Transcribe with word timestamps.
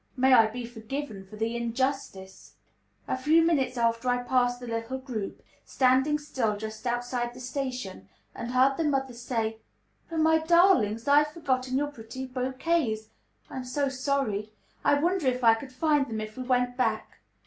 May 0.17 0.33
I 0.33 0.47
be 0.47 0.65
forgiven 0.65 1.27
for 1.27 1.35
the 1.35 1.55
injustice! 1.55 2.55
A 3.07 3.15
few 3.15 3.43
minutes 3.43 3.77
after 3.77 4.09
I 4.09 4.23
passed 4.23 4.59
the 4.59 4.65
little 4.65 4.97
group, 4.97 5.43
standing 5.63 6.17
still 6.17 6.57
just 6.57 6.87
outside 6.87 7.35
the 7.35 7.39
station, 7.39 8.09
and 8.33 8.49
heard 8.49 8.77
the 8.77 8.83
mother 8.83 9.13
say, 9.13 9.59
"Oh, 10.11 10.17
my 10.17 10.39
darlings, 10.39 11.07
I 11.07 11.19
have 11.19 11.33
forgotten 11.33 11.77
your 11.77 11.91
pretty 11.91 12.25
bouquets. 12.25 13.09
I 13.47 13.57
am 13.57 13.63
so 13.63 13.89
sorry! 13.89 14.49
I 14.83 14.95
wonder 14.95 15.27
if 15.27 15.43
I 15.43 15.53
could 15.53 15.71
find 15.71 16.07
them 16.07 16.19
if 16.19 16.35
I 16.35 16.41
went 16.41 16.75
back. 16.77 17.19